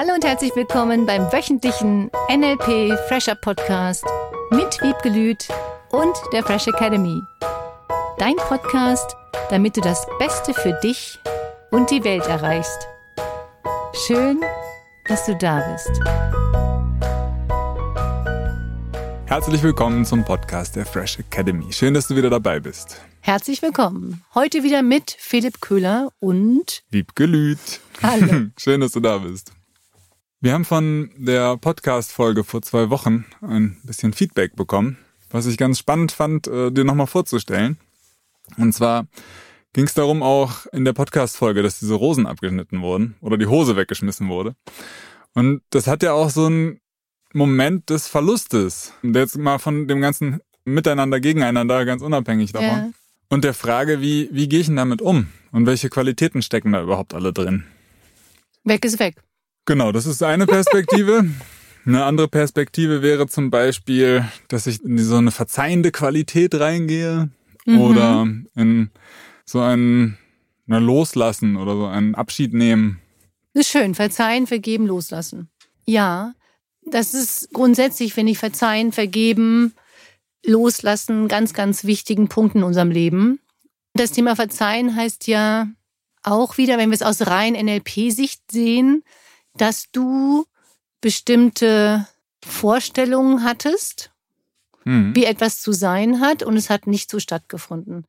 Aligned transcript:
Hallo 0.00 0.14
und 0.14 0.24
herzlich 0.24 0.54
willkommen 0.54 1.06
beim 1.06 1.22
wöchentlichen 1.32 2.08
NLP 2.32 2.96
Fresher 3.08 3.34
Podcast 3.34 4.04
mit 4.52 4.80
Wiebgelüt 4.80 5.48
und 5.90 6.14
der 6.32 6.44
Fresh 6.44 6.68
Academy. 6.68 7.20
Dein 8.16 8.36
Podcast, 8.36 9.16
damit 9.50 9.76
du 9.76 9.80
das 9.80 10.06
Beste 10.20 10.54
für 10.54 10.78
dich 10.84 11.18
und 11.72 11.90
die 11.90 12.04
Welt 12.04 12.24
erreichst. 12.28 12.86
Schön, 14.06 14.40
dass 15.08 15.26
du 15.26 15.34
da 15.34 15.68
bist. 15.72 15.90
Herzlich 19.26 19.64
willkommen 19.64 20.04
zum 20.04 20.24
Podcast 20.24 20.76
der 20.76 20.86
Fresh 20.86 21.18
Academy. 21.18 21.72
Schön, 21.72 21.94
dass 21.94 22.06
du 22.06 22.14
wieder 22.14 22.30
dabei 22.30 22.60
bist. 22.60 23.00
Herzlich 23.20 23.62
willkommen. 23.62 24.22
Heute 24.32 24.62
wieder 24.62 24.84
mit 24.84 25.16
Philipp 25.18 25.60
Köhler 25.60 26.12
und 26.20 26.84
Wiebke 26.90 27.26
Lüth. 27.26 27.80
Hallo. 28.00 28.46
Schön, 28.56 28.80
dass 28.80 28.92
du 28.92 29.00
da 29.00 29.18
bist. 29.18 29.57
Wir 30.40 30.52
haben 30.52 30.64
von 30.64 31.10
der 31.16 31.56
Podcast-Folge 31.56 32.44
vor 32.44 32.62
zwei 32.62 32.90
Wochen 32.90 33.24
ein 33.40 33.76
bisschen 33.82 34.12
Feedback 34.12 34.54
bekommen, 34.54 34.96
was 35.30 35.46
ich 35.46 35.56
ganz 35.56 35.80
spannend 35.80 36.12
fand, 36.12 36.46
äh, 36.46 36.70
dir 36.70 36.84
nochmal 36.84 37.08
vorzustellen. 37.08 37.76
Und 38.56 38.72
zwar 38.72 39.08
ging 39.72 39.86
es 39.86 39.94
darum 39.94 40.22
auch 40.22 40.66
in 40.66 40.84
der 40.84 40.92
Podcast-Folge, 40.92 41.64
dass 41.64 41.80
diese 41.80 41.94
Rosen 41.94 42.28
abgeschnitten 42.28 42.82
wurden 42.82 43.16
oder 43.20 43.36
die 43.36 43.48
Hose 43.48 43.74
weggeschmissen 43.74 44.28
wurde. 44.28 44.54
Und 45.34 45.62
das 45.70 45.88
hat 45.88 46.04
ja 46.04 46.12
auch 46.12 46.30
so 46.30 46.46
einen 46.46 46.80
Moment 47.32 47.90
des 47.90 48.06
Verlustes. 48.06 48.92
Jetzt 49.02 49.36
mal 49.36 49.58
von 49.58 49.88
dem 49.88 50.00
ganzen 50.00 50.38
Miteinander, 50.64 51.18
Gegeneinander, 51.18 51.84
ganz 51.84 52.00
unabhängig 52.00 52.52
davon. 52.52 52.68
Ja. 52.68 52.90
Und 53.28 53.42
der 53.42 53.54
Frage, 53.54 54.00
wie, 54.00 54.28
wie 54.30 54.48
gehe 54.48 54.60
ich 54.60 54.66
denn 54.66 54.76
damit 54.76 55.02
um? 55.02 55.26
Und 55.50 55.66
welche 55.66 55.90
Qualitäten 55.90 56.42
stecken 56.42 56.70
da 56.70 56.80
überhaupt 56.80 57.12
alle 57.12 57.32
drin? 57.32 57.64
weg 58.64 58.84
ist 58.84 59.00
weg. 59.00 59.16
Genau, 59.68 59.92
das 59.92 60.06
ist 60.06 60.22
eine 60.22 60.46
Perspektive. 60.46 61.26
Eine 61.84 62.04
andere 62.04 62.26
Perspektive 62.26 63.02
wäre 63.02 63.26
zum 63.26 63.50
Beispiel, 63.50 64.24
dass 64.48 64.66
ich 64.66 64.82
in 64.82 64.96
so 64.96 65.16
eine 65.16 65.30
verzeihende 65.30 65.90
Qualität 65.90 66.54
reingehe 66.54 67.28
Mhm. 67.66 67.80
oder 67.80 68.26
in 68.56 68.90
so 69.44 69.60
ein 69.60 70.16
na, 70.64 70.78
Loslassen 70.78 71.56
oder 71.56 71.76
so 71.76 71.84
einen 71.84 72.14
Abschied 72.14 72.54
nehmen. 72.54 72.98
Das 73.52 73.66
ist 73.66 73.72
schön. 73.72 73.94
Verzeihen, 73.94 74.46
vergeben, 74.46 74.86
loslassen. 74.86 75.50
Ja, 75.84 76.32
das 76.82 77.12
ist 77.12 77.50
grundsätzlich, 77.52 78.14
finde 78.14 78.32
ich, 78.32 78.38
verzeihen, 78.38 78.92
vergeben, 78.92 79.74
loslassen, 80.46 81.28
ganz, 81.28 81.52
ganz 81.52 81.84
wichtigen 81.84 82.28
Punkt 82.28 82.54
in 82.54 82.62
unserem 82.62 82.90
Leben. 82.90 83.38
Das 83.92 84.12
Thema 84.12 84.34
Verzeihen 84.34 84.96
heißt 84.96 85.26
ja 85.26 85.68
auch 86.22 86.56
wieder, 86.56 86.78
wenn 86.78 86.88
wir 86.88 86.94
es 86.94 87.02
aus 87.02 87.26
rein 87.26 87.52
NLP-Sicht 87.52 88.50
sehen, 88.50 89.02
dass 89.60 89.90
du 89.92 90.46
bestimmte 91.00 92.06
Vorstellungen 92.44 93.44
hattest, 93.44 94.10
Hm. 94.84 95.14
wie 95.14 95.24
etwas 95.24 95.60
zu 95.60 95.72
sein 95.72 96.20
hat 96.20 96.42
und 96.42 96.56
es 96.56 96.70
hat 96.70 96.86
nicht 96.86 97.10
so 97.10 97.18
stattgefunden. 97.20 98.06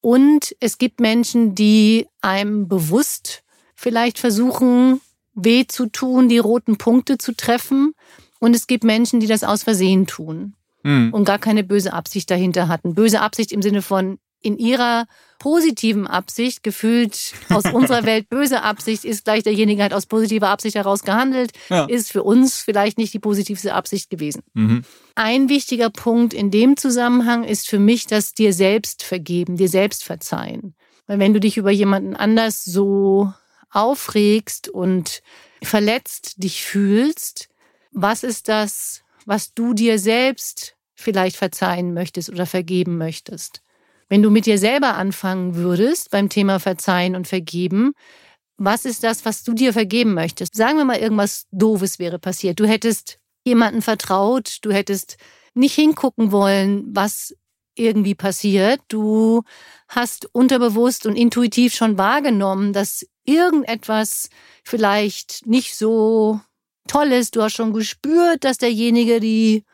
Und 0.00 0.56
es 0.60 0.78
gibt 0.78 1.00
Menschen, 1.00 1.54
die 1.54 2.06
einem 2.20 2.66
bewusst 2.68 3.42
vielleicht 3.74 4.18
versuchen, 4.18 5.00
weh 5.34 5.66
zu 5.66 5.86
tun, 5.86 6.28
die 6.28 6.38
roten 6.38 6.78
Punkte 6.78 7.18
zu 7.18 7.32
treffen. 7.36 7.94
Und 8.40 8.56
es 8.56 8.66
gibt 8.66 8.84
Menschen, 8.84 9.20
die 9.20 9.26
das 9.26 9.44
aus 9.44 9.62
Versehen 9.64 10.06
tun 10.06 10.54
Hm. 10.82 11.12
und 11.12 11.24
gar 11.24 11.38
keine 11.38 11.62
böse 11.64 11.92
Absicht 11.92 12.30
dahinter 12.30 12.68
hatten. 12.68 12.94
Böse 12.94 13.20
Absicht 13.20 13.52
im 13.52 13.62
Sinne 13.62 13.82
von 13.82 14.18
in 14.40 14.56
ihrer 14.58 15.06
positiven 15.38 16.06
Absicht, 16.06 16.62
gefühlt 16.62 17.32
aus 17.48 17.64
unserer 17.72 18.04
Welt 18.04 18.28
böse 18.28 18.62
Absicht, 18.62 19.04
ist 19.04 19.24
gleich 19.24 19.42
derjenige 19.44 19.82
hat 19.82 19.92
aus 19.92 20.06
positiver 20.06 20.48
Absicht 20.48 20.74
heraus 20.76 21.02
gehandelt, 21.02 21.52
Ja. 21.68 21.84
ist 21.84 22.10
für 22.10 22.22
uns 22.22 22.60
vielleicht 22.60 22.98
nicht 22.98 23.14
die 23.14 23.18
positivste 23.20 23.74
Absicht 23.74 24.10
gewesen. 24.10 24.42
Mhm. 24.54 24.82
Ein 25.14 25.48
wichtiger 25.48 25.90
Punkt 25.90 26.34
in 26.34 26.50
dem 26.50 26.76
Zusammenhang 26.76 27.44
ist 27.44 27.68
für 27.68 27.78
mich 27.78 28.06
das 28.06 28.34
dir 28.34 28.52
selbst 28.52 29.02
vergeben, 29.02 29.56
dir 29.56 29.68
selbst 29.68 30.04
verzeihen. 30.04 30.74
Weil 31.06 31.18
wenn 31.18 31.32
du 31.32 31.40
dich 31.40 31.56
über 31.56 31.70
jemanden 31.70 32.14
anders 32.14 32.64
so 32.64 33.32
aufregst 33.70 34.68
und 34.68 35.22
verletzt 35.62 36.42
dich 36.42 36.62
fühlst, 36.64 37.48
was 37.92 38.22
ist 38.22 38.48
das, 38.48 39.02
was 39.26 39.54
du 39.54 39.74
dir 39.74 39.98
selbst 39.98 40.74
vielleicht 40.94 41.36
verzeihen 41.36 41.94
möchtest 41.94 42.28
oder 42.30 42.46
vergeben 42.46 42.98
möchtest? 42.98 43.62
Wenn 44.08 44.22
du 44.22 44.30
mit 44.30 44.46
dir 44.46 44.58
selber 44.58 44.96
anfangen 44.96 45.54
würdest 45.54 46.10
beim 46.10 46.28
Thema 46.28 46.58
Verzeihen 46.60 47.14
und 47.14 47.28
Vergeben, 47.28 47.92
was 48.56 48.84
ist 48.84 49.04
das, 49.04 49.24
was 49.24 49.44
du 49.44 49.52
dir 49.52 49.72
vergeben 49.72 50.14
möchtest? 50.14 50.54
Sagen 50.54 50.78
wir 50.78 50.84
mal, 50.84 50.98
irgendwas 50.98 51.46
Doofes 51.52 51.98
wäre 51.98 52.18
passiert. 52.18 52.58
Du 52.58 52.66
hättest 52.66 53.18
jemanden 53.44 53.82
vertraut, 53.82 54.58
du 54.62 54.72
hättest 54.72 55.16
nicht 55.54 55.74
hingucken 55.74 56.32
wollen, 56.32 56.84
was 56.88 57.34
irgendwie 57.76 58.14
passiert. 58.14 58.80
Du 58.88 59.42
hast 59.86 60.28
unterbewusst 60.32 61.06
und 61.06 61.14
intuitiv 61.14 61.74
schon 61.74 61.98
wahrgenommen, 61.98 62.72
dass 62.72 63.06
irgendetwas 63.24 64.28
vielleicht 64.64 65.46
nicht 65.46 65.76
so 65.76 66.40
toll 66.88 67.12
ist. 67.12 67.36
Du 67.36 67.42
hast 67.42 67.52
schon 67.52 67.72
gespürt, 67.72 68.42
dass 68.42 68.58
derjenige 68.58 69.20
die 69.20 69.64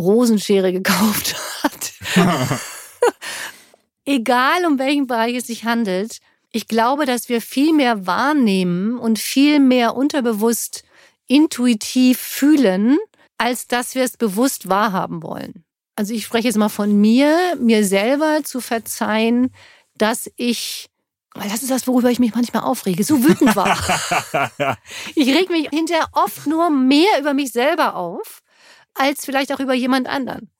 Rosenschere 0.00 0.72
gekauft 0.72 1.36
hat. 1.62 1.92
Egal 4.04 4.64
um 4.66 4.78
welchen 4.78 5.06
Bereich 5.06 5.36
es 5.36 5.46
sich 5.46 5.64
handelt, 5.64 6.18
ich 6.50 6.68
glaube, 6.68 7.06
dass 7.06 7.28
wir 7.28 7.40
viel 7.40 7.72
mehr 7.72 8.06
wahrnehmen 8.06 8.98
und 8.98 9.18
viel 9.18 9.58
mehr 9.58 9.96
unterbewusst 9.96 10.82
intuitiv 11.26 12.18
fühlen, 12.18 12.98
als 13.38 13.66
dass 13.66 13.94
wir 13.94 14.04
es 14.04 14.16
bewusst 14.16 14.68
wahrhaben 14.68 15.22
wollen. 15.22 15.64
Also 15.96 16.14
ich 16.14 16.24
spreche 16.24 16.48
jetzt 16.48 16.58
mal 16.58 16.68
von 16.68 17.00
mir, 17.00 17.56
mir 17.58 17.84
selber 17.84 18.44
zu 18.44 18.60
verzeihen, 18.60 19.52
dass 19.96 20.30
ich, 20.36 20.90
weil 21.34 21.48
das 21.48 21.62
ist 21.62 21.70
das, 21.70 21.86
worüber 21.86 22.10
ich 22.10 22.18
mich 22.18 22.34
manchmal 22.34 22.64
aufrege, 22.64 23.04
so 23.04 23.22
wütend 23.24 23.56
war. 23.56 23.78
ich 25.14 25.28
reg 25.28 25.48
mich 25.48 25.68
hinterher 25.70 26.08
oft 26.12 26.46
nur 26.46 26.70
mehr 26.70 27.18
über 27.18 27.34
mich 27.34 27.52
selber 27.52 27.96
auf, 27.96 28.42
als 28.94 29.24
vielleicht 29.24 29.52
auch 29.52 29.60
über 29.60 29.74
jemand 29.74 30.06
anderen. 30.08 30.50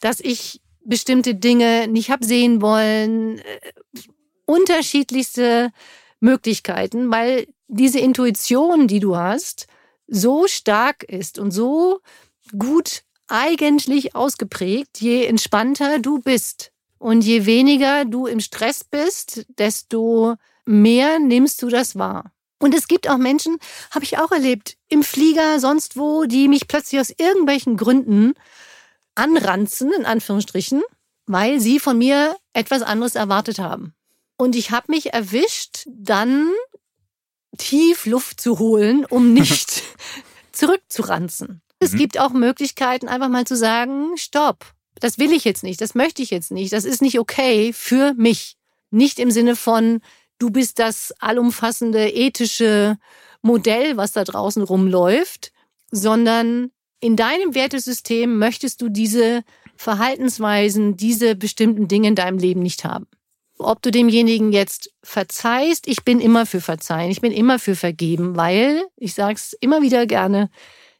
Dass 0.00 0.20
ich 0.20 0.60
bestimmte 0.86 1.34
Dinge 1.34 1.88
nicht 1.88 2.10
hab 2.10 2.24
sehen 2.24 2.62
wollen, 2.62 3.38
äh, 3.38 3.60
unterschiedlichste 4.46 5.70
Möglichkeiten, 6.20 7.10
weil 7.10 7.46
diese 7.68 7.98
Intuition, 7.98 8.86
die 8.88 9.00
du 9.00 9.16
hast, 9.16 9.66
so 10.06 10.46
stark 10.46 11.02
ist 11.02 11.38
und 11.38 11.50
so 11.50 12.00
gut 12.56 13.02
eigentlich 13.28 14.14
ausgeprägt, 14.14 15.00
je 15.00 15.24
entspannter 15.24 15.98
du 15.98 16.20
bist 16.20 16.70
und 16.98 17.22
je 17.22 17.44
weniger 17.44 18.04
du 18.04 18.26
im 18.26 18.40
Stress 18.40 18.84
bist, 18.84 19.46
desto 19.58 20.36
mehr 20.64 21.18
nimmst 21.18 21.60
du 21.62 21.68
das 21.68 21.96
wahr. 21.96 22.32
Und 22.58 22.74
es 22.74 22.88
gibt 22.88 23.08
auch 23.08 23.18
Menschen, 23.18 23.58
habe 23.90 24.04
ich 24.04 24.18
auch 24.18 24.32
erlebt, 24.32 24.76
im 24.88 25.02
Flieger, 25.02 25.60
sonst 25.60 25.96
wo, 25.96 26.24
die 26.24 26.48
mich 26.48 26.68
plötzlich 26.68 27.00
aus 27.00 27.10
irgendwelchen 27.10 27.76
Gründen 27.76 28.32
anranzen, 29.16 29.92
in 29.92 30.06
Anführungsstrichen, 30.06 30.82
weil 31.26 31.60
sie 31.60 31.80
von 31.80 31.98
mir 31.98 32.36
etwas 32.52 32.82
anderes 32.82 33.16
erwartet 33.16 33.58
haben. 33.58 33.94
Und 34.36 34.54
ich 34.54 34.70
habe 34.70 34.92
mich 34.92 35.12
erwischt, 35.12 35.84
dann 35.88 36.50
tief 37.58 38.06
Luft 38.06 38.40
zu 38.40 38.58
holen, 38.58 39.04
um 39.04 39.32
nicht 39.34 39.82
zurückzuranzen. 40.52 41.62
Es 41.78 41.92
Mhm. 41.92 41.98
gibt 41.98 42.18
auch 42.18 42.32
Möglichkeiten, 42.32 43.08
einfach 43.08 43.28
mal 43.28 43.46
zu 43.46 43.56
sagen, 43.56 44.16
stopp, 44.16 44.64
das 45.00 45.18
will 45.18 45.32
ich 45.32 45.44
jetzt 45.44 45.62
nicht, 45.62 45.80
das 45.80 45.94
möchte 45.94 46.22
ich 46.22 46.30
jetzt 46.30 46.50
nicht, 46.50 46.72
das 46.72 46.84
ist 46.84 47.02
nicht 47.02 47.18
okay 47.18 47.72
für 47.72 48.14
mich. 48.14 48.56
Nicht 48.90 49.18
im 49.18 49.30
Sinne 49.30 49.56
von, 49.56 50.00
du 50.38 50.50
bist 50.50 50.78
das 50.78 51.12
allumfassende 51.18 52.08
ethische 52.08 52.96
Modell, 53.42 53.96
was 53.96 54.12
da 54.12 54.24
draußen 54.24 54.62
rumläuft, 54.62 55.52
sondern 55.90 56.70
in 57.00 57.16
deinem 57.16 57.54
Wertesystem 57.54 58.38
möchtest 58.38 58.80
du 58.80 58.88
diese 58.88 59.42
Verhaltensweisen, 59.76 60.96
diese 60.96 61.36
bestimmten 61.36 61.88
Dinge 61.88 62.08
in 62.08 62.14
deinem 62.14 62.38
Leben 62.38 62.62
nicht 62.62 62.84
haben. 62.84 63.06
Ob 63.58 63.80
du 63.82 63.90
demjenigen 63.90 64.52
jetzt 64.52 64.92
verzeihst, 65.02 65.86
ich 65.88 66.04
bin 66.04 66.20
immer 66.20 66.44
für 66.44 66.60
Verzeihen, 66.60 67.10
ich 67.10 67.20
bin 67.20 67.32
immer 67.32 67.58
für 67.58 67.74
Vergeben, 67.74 68.36
weil, 68.36 68.84
ich 68.96 69.14
sage 69.14 69.34
es 69.34 69.54
immer 69.60 69.82
wieder 69.82 70.06
gerne, 70.06 70.50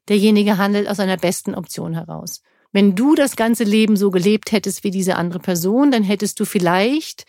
derjenige 0.09 0.57
handelt 0.57 0.89
aus 0.89 1.01
einer 1.01 1.19
besten 1.19 1.55
Option 1.55 1.95
heraus. 1.95 2.43
Wenn 2.73 2.95
du 2.95 3.15
das 3.15 3.37
ganze 3.37 3.65
Leben 3.65 3.97
so 3.97 4.11
gelebt 4.11 4.53
hättest 4.53 4.85
wie 4.85 4.91
diese 4.91 5.17
andere 5.17 5.39
Person, 5.39 5.91
dann 5.91 6.03
hättest 6.03 6.41
du 6.41 6.45
vielleicht 6.45 7.25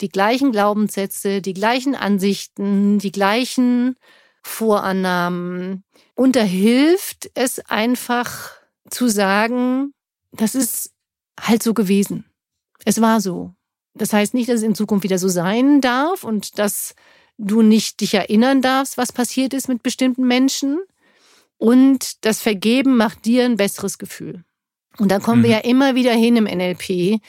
die 0.00 0.08
gleichen 0.08 0.52
Glaubenssätze, 0.52 1.40
die 1.42 1.54
gleichen 1.54 1.94
Ansichten, 1.94 2.98
die 2.98 3.12
gleichen 3.12 3.96
Vorannahmen. 4.42 5.84
Und 6.14 6.36
da 6.36 6.42
hilft 6.42 7.30
es 7.34 7.60
einfach 7.60 8.50
zu 8.90 9.08
sagen, 9.08 9.94
das 10.32 10.54
ist 10.54 10.92
halt 11.40 11.62
so 11.62 11.74
gewesen. 11.74 12.24
Es 12.84 13.00
war 13.00 13.20
so. 13.20 13.54
Das 13.94 14.12
heißt 14.12 14.34
nicht, 14.34 14.48
dass 14.48 14.56
es 14.56 14.62
in 14.62 14.74
Zukunft 14.74 15.04
wieder 15.04 15.18
so 15.18 15.28
sein 15.28 15.80
darf 15.80 16.24
und 16.24 16.58
dass 16.58 16.94
du 17.38 17.62
nicht 17.62 18.00
dich 18.00 18.14
erinnern 18.14 18.62
darfst, 18.62 18.96
was 18.96 19.12
passiert 19.12 19.54
ist 19.54 19.68
mit 19.68 19.82
bestimmten 19.82 20.26
Menschen. 20.26 20.80
Und 21.58 22.24
das 22.24 22.40
Vergeben 22.40 22.96
macht 22.96 23.24
dir 23.24 23.44
ein 23.44 23.56
besseres 23.56 23.98
Gefühl. 23.98 24.44
Und 24.98 25.10
da 25.10 25.18
kommen 25.18 25.40
mhm. 25.40 25.44
wir 25.44 25.50
ja 25.50 25.58
immer 25.58 25.94
wieder 25.94 26.12
hin 26.12 26.36
im 26.36 26.44
NLP. 26.44 27.20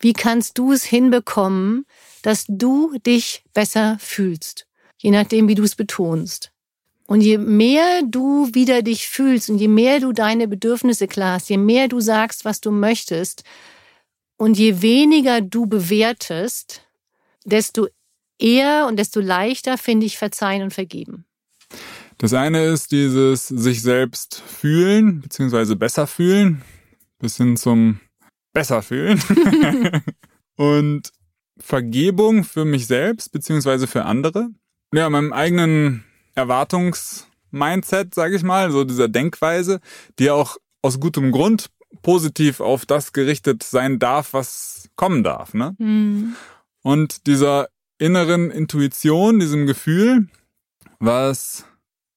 Wie 0.00 0.12
kannst 0.12 0.58
du 0.58 0.72
es 0.72 0.84
hinbekommen, 0.84 1.86
dass 2.22 2.44
du 2.48 2.96
dich 2.98 3.44
besser 3.54 3.96
fühlst? 4.00 4.66
Je 4.98 5.10
nachdem, 5.10 5.48
wie 5.48 5.54
du 5.54 5.62
es 5.62 5.74
betonst. 5.74 6.52
Und 7.08 7.22
je 7.22 7.38
mehr 7.38 8.02
du 8.04 8.50
wieder 8.52 8.82
dich 8.82 9.08
fühlst 9.08 9.48
und 9.48 9.56
je 9.56 9.68
mehr 9.68 9.98
du 9.98 10.12
deine 10.12 10.46
Bedürfnisse 10.46 11.08
klar 11.08 11.36
hast, 11.36 11.48
je 11.48 11.56
mehr 11.56 11.88
du 11.88 12.00
sagst, 12.00 12.44
was 12.44 12.60
du 12.60 12.70
möchtest 12.70 13.44
und 14.36 14.58
je 14.58 14.82
weniger 14.82 15.40
du 15.40 15.64
bewertest, 15.64 16.82
desto 17.46 17.88
eher 18.38 18.86
und 18.86 18.98
desto 18.98 19.20
leichter 19.20 19.78
finde 19.78 20.04
ich 20.04 20.18
verzeihen 20.18 20.62
und 20.62 20.74
vergeben. 20.74 21.24
Das 22.18 22.34
eine 22.34 22.66
ist 22.66 22.92
dieses 22.92 23.48
sich 23.48 23.80
selbst 23.80 24.42
fühlen, 24.46 25.22
beziehungsweise 25.22 25.76
besser 25.76 26.06
fühlen, 26.06 26.60
bis 27.18 27.38
hin 27.38 27.56
zum 27.56 28.00
besser 28.52 28.82
fühlen. 28.82 29.18
und 30.56 31.10
Vergebung 31.58 32.44
für 32.44 32.66
mich 32.66 32.86
selbst, 32.86 33.32
beziehungsweise 33.32 33.86
für 33.86 34.04
andere. 34.04 34.50
Ja, 34.92 35.08
meinem 35.08 35.32
eigenen 35.32 36.04
Erwartungsmindset, 36.38 38.14
sage 38.14 38.36
ich 38.36 38.42
mal, 38.42 38.70
so 38.70 38.84
dieser 38.84 39.08
Denkweise, 39.08 39.80
die 40.18 40.30
auch 40.30 40.56
aus 40.82 41.00
gutem 41.00 41.32
Grund 41.32 41.70
positiv 42.02 42.60
auf 42.60 42.86
das 42.86 43.12
gerichtet 43.12 43.62
sein 43.62 43.98
darf, 43.98 44.32
was 44.32 44.88
kommen 44.96 45.24
darf. 45.24 45.54
Ne? 45.54 45.74
Mhm. 45.78 46.36
Und 46.82 47.26
dieser 47.26 47.68
inneren 47.98 48.50
Intuition, 48.50 49.40
diesem 49.40 49.66
Gefühl, 49.66 50.28
was 51.00 51.64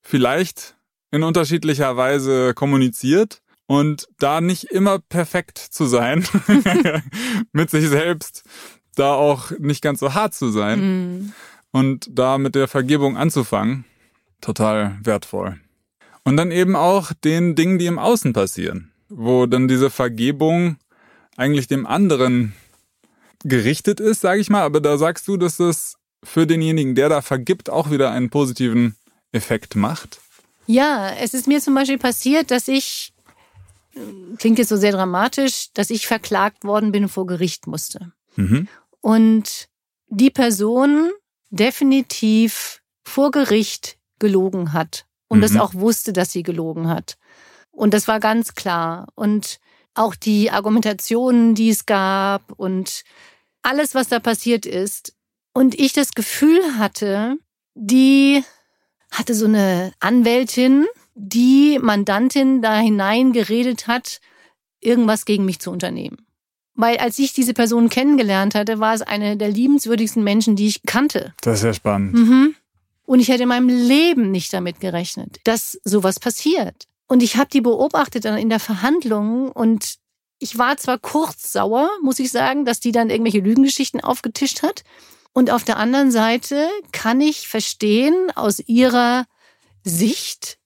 vielleicht 0.02 0.76
in 1.12 1.24
unterschiedlicher 1.24 1.98
Weise 1.98 2.54
kommuniziert 2.54 3.42
und 3.68 4.08
da 4.20 4.42
nicht 4.42 4.66
immer 4.66 5.00
perfekt 5.00 5.58
zu 5.58 5.86
sein 5.86 6.26
mit 7.52 7.70
sich 7.70 7.88
selbst, 7.88 8.44
da 8.96 9.14
auch 9.14 9.52
nicht 9.60 9.82
ganz 9.82 10.00
so 10.00 10.14
hart 10.14 10.34
zu 10.34 10.50
sein 10.50 10.80
mhm. 10.80 11.34
und 11.72 12.08
da 12.12 12.38
mit 12.38 12.56
der 12.56 12.68
Vergebung 12.68 13.18
anzufangen, 13.18 13.86
total 14.42 14.98
wertvoll. 15.04 15.60
Und 16.24 16.38
dann 16.38 16.52
eben 16.52 16.76
auch 16.76 17.14
den 17.14 17.56
Dingen, 17.56 17.80
die 17.80 17.88
im 17.88 18.00
Außen 18.00 18.34
passieren, 18.34 18.92
wo 19.10 19.46
dann 19.46 19.68
diese 19.68 19.90
Vergebung 19.90 20.78
eigentlich 21.38 21.68
dem 21.68 21.88
anderen 21.88 22.54
gerichtet 23.44 24.00
ist, 24.00 24.22
sage 24.22 24.42
ich 24.42 24.50
mal, 24.50 24.62
aber 24.62 24.82
da 24.82 24.98
sagst 24.98 25.28
du, 25.28 25.38
dass 25.38 25.58
das 25.58 25.96
für 26.24 26.46
denjenigen, 26.46 26.94
der 26.94 27.10
da 27.10 27.22
vergibt, 27.22 27.70
auch 27.70 27.90
wieder 27.90 28.12
einen 28.12 28.30
positiven 28.30 28.96
Effekt 29.32 29.76
macht. 29.76 30.20
Ja, 30.68 31.12
es 31.14 31.34
ist 31.34 31.48
mir 31.48 31.60
zum 31.60 31.74
Beispiel 31.74 31.98
passiert, 31.98 32.52
dass 32.52 32.68
ich, 32.68 33.14
klingt 34.38 34.60
jetzt 34.60 34.70
so 34.70 34.78
sehr 34.78 34.92
dramatisch, 34.92 35.70
dass 35.74 35.90
ich 35.90 36.06
verklagt 36.06 36.64
worden 36.64 36.92
bin 36.92 37.04
und 37.04 37.10
vor 37.10 37.26
Gericht 37.26 37.66
musste. 37.66 38.12
Mhm. 38.36 38.68
Und 39.02 39.68
die 40.08 40.30
Person 40.30 41.10
definitiv 41.50 42.82
vor 43.04 43.32
Gericht 43.32 43.98
gelogen 44.22 44.72
hat 44.72 45.06
und 45.28 45.40
mhm. 45.40 45.42
das 45.42 45.58
auch 45.58 45.74
wusste, 45.74 46.14
dass 46.14 46.32
sie 46.32 46.44
gelogen 46.44 46.88
hat. 46.88 47.18
Und 47.72 47.94
das 47.94 48.08
war 48.08 48.22
ganz 48.22 48.56
klar. 48.56 49.08
Und 49.16 49.60
auch 49.94 50.16
die 50.16 50.52
Argumentationen, 50.52 51.56
die 51.56 51.70
es 51.70 51.86
gab 51.86 52.54
und 52.54 53.04
alles, 53.62 53.94
was 53.96 54.08
da 54.08 54.20
passiert 54.20 54.66
ist. 54.66 55.14
Und 55.54 55.78
ich 55.78 55.92
das 55.92 56.14
Gefühl 56.14 56.78
hatte, 56.78 57.36
die 57.76 58.44
hatte 59.12 59.34
so 59.34 59.46
eine 59.46 59.92
Anwältin, 60.00 60.86
die 61.16 61.78
Mandantin 61.82 62.62
da 62.62 62.80
hineingeredet 62.80 63.88
hat, 63.88 64.22
irgendwas 64.80 65.26
gegen 65.26 65.44
mich 65.44 65.60
zu 65.60 65.72
unternehmen. 65.72 66.26
Weil 66.74 66.98
als 66.98 67.20
ich 67.20 67.34
diese 67.34 67.54
Person 67.54 67.90
kennengelernt 67.90 68.56
hatte, 68.56 68.80
war 68.80 68.94
es 68.94 69.02
eine 69.02 69.36
der 69.36 69.50
liebenswürdigsten 69.50 70.24
Menschen, 70.24 70.56
die 70.56 70.68
ich 70.68 70.84
kannte. 70.84 71.34
Das 71.42 71.60
ist 71.60 71.64
ja 71.66 71.74
spannend. 71.74 72.14
Mhm. 72.14 72.56
Und 73.12 73.20
ich 73.20 73.28
hätte 73.28 73.44
in 73.44 73.50
meinem 73.50 73.68
Leben 73.68 74.32
nicht 74.32 74.54
damit 74.54 74.80
gerechnet, 74.80 75.42
dass 75.44 75.78
sowas 75.84 76.18
passiert. 76.18 76.86
Und 77.10 77.22
ich 77.22 77.36
habe 77.36 77.50
die 77.50 77.60
beobachtet 77.60 78.24
dann 78.24 78.38
in 78.38 78.48
der 78.48 78.62
Verhandlung 78.62 79.52
und 79.52 79.96
ich 80.40 80.58
war 80.58 80.78
zwar 80.78 80.98
kurz 80.98 81.52
sauer, 81.52 81.90
muss 82.02 82.20
ich 82.20 82.32
sagen, 82.32 82.64
dass 82.64 82.80
die 82.80 82.94
dann 82.94 83.10
irgendwelche 83.10 83.42
Lügengeschichten 83.42 84.00
aufgetischt 84.00 84.64
hat. 84.64 84.86
Und 85.34 85.52
auf 85.52 85.66
der 85.66 85.76
anderen 85.76 86.10
Seite 86.10 86.70
kann 86.94 87.20
ich 87.20 87.50
verstehen 87.50 88.32
aus 88.36 88.60
ihrer 88.66 89.26
Sicht 89.84 90.58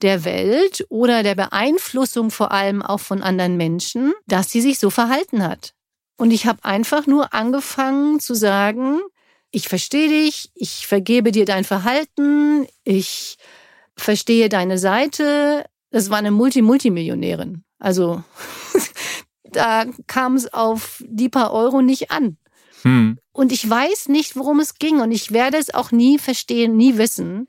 der 0.00 0.24
Welt 0.24 0.84
oder 0.88 1.22
der 1.22 1.36
Beeinflussung 1.36 2.32
vor 2.32 2.50
allem 2.50 2.82
auch 2.82 2.98
von 2.98 3.22
anderen 3.22 3.56
Menschen, 3.56 4.12
dass 4.26 4.50
sie 4.50 4.60
sich 4.60 4.80
so 4.80 4.90
verhalten 4.90 5.44
hat. 5.44 5.72
Und 6.16 6.32
ich 6.32 6.46
habe 6.46 6.64
einfach 6.64 7.06
nur 7.06 7.32
angefangen 7.32 8.18
zu 8.18 8.34
sagen, 8.34 8.98
ich 9.52 9.68
verstehe 9.68 10.08
dich, 10.08 10.50
ich 10.54 10.86
vergebe 10.86 11.30
dir 11.30 11.44
dein 11.44 11.64
Verhalten, 11.64 12.66
ich 12.84 13.36
verstehe 13.96 14.48
deine 14.48 14.78
Seite. 14.78 15.66
Das 15.90 16.08
war 16.10 16.18
eine 16.18 16.30
Multi-Multimillionärin. 16.30 17.62
Also 17.78 18.24
da 19.44 19.84
kam 20.06 20.36
es 20.36 20.52
auf 20.52 21.04
die 21.06 21.28
paar 21.28 21.52
Euro 21.52 21.82
nicht 21.82 22.10
an. 22.10 22.38
Hm. 22.82 23.18
Und 23.32 23.52
ich 23.52 23.68
weiß 23.68 24.08
nicht, 24.08 24.36
worum 24.36 24.58
es 24.58 24.78
ging 24.78 25.00
und 25.00 25.12
ich 25.12 25.32
werde 25.32 25.58
es 25.58 25.72
auch 25.72 25.92
nie 25.92 26.18
verstehen, 26.18 26.76
nie 26.76 26.96
wissen. 26.96 27.48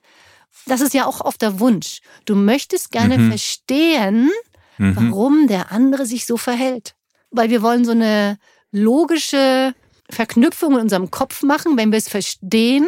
Das 0.66 0.82
ist 0.82 0.94
ja 0.94 1.06
auch 1.06 1.22
oft 1.22 1.42
der 1.42 1.60
Wunsch. 1.60 2.02
Du 2.26 2.36
möchtest 2.36 2.92
gerne 2.92 3.18
mhm. 3.18 3.30
verstehen, 3.30 4.30
mhm. 4.78 4.96
warum 4.96 5.48
der 5.48 5.72
andere 5.72 6.06
sich 6.06 6.26
so 6.26 6.38
verhält. 6.38 6.96
Weil 7.32 7.50
wir 7.50 7.62
wollen 7.62 7.84
so 7.86 7.92
eine 7.92 8.38
logische 8.72 9.74
Verknüpfung 10.10 10.74
in 10.74 10.82
unserem 10.82 11.12
Kopf 11.12 11.44
machen. 11.44 11.78
Wenn 11.78 11.92
wir 11.92 11.98
es 11.98 12.10
verstehen, 12.10 12.88